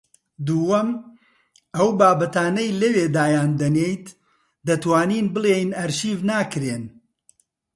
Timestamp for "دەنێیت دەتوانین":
3.61-5.25